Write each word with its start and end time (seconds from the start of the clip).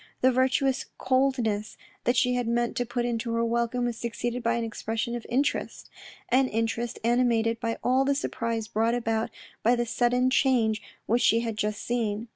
The 0.21 0.31
virtuous 0.31 0.85
coldness 0.97 1.77
that 2.05 2.17
she 2.17 2.33
had 2.33 2.47
meant 2.47 2.75
to 2.77 2.87
put 2.87 3.05
into 3.05 3.33
her 3.33 3.45
welcome 3.45 3.85
was 3.85 3.97
succeeded 3.97 4.41
by 4.41 4.55
an 4.55 4.63
expression 4.63 5.15
of 5.15 5.27
interest— 5.29 5.91
an 6.29 6.47
interest 6.47 6.97
animated 7.03 7.59
by 7.59 7.77
all 7.83 8.03
the 8.03 8.15
surprise 8.15 8.67
brought 8.67 8.95
about 8.95 9.29
by 9.61 9.75
the 9.75 9.85
sudden 9.85 10.31
change 10.31 10.81
which 11.05 11.21
she 11.21 11.41
had 11.41 11.55
just 11.55 11.83
seen. 11.83 12.29